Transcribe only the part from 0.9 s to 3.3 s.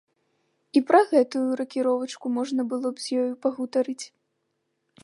пра гэтую ракіровачку можна было б з